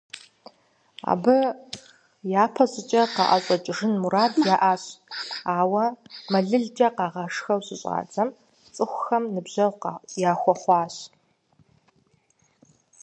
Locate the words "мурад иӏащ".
4.01-4.83